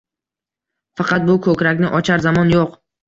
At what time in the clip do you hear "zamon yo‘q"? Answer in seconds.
2.25-2.73